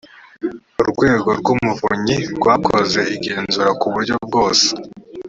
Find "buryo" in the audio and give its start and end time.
3.93-4.15